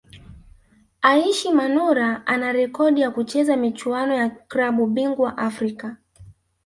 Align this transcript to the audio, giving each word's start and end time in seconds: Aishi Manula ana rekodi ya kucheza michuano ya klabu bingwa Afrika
Aishi 1.01 1.49
Manula 1.53 2.25
ana 2.27 2.51
rekodi 2.53 3.01
ya 3.01 3.11
kucheza 3.11 3.57
michuano 3.57 4.15
ya 4.15 4.29
klabu 4.29 4.87
bingwa 4.87 5.37
Afrika 5.37 5.97